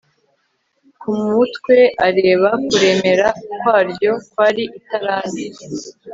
[0.99, 3.27] ku mutwe areba kuremera
[3.59, 5.43] kwaryo kwari italanto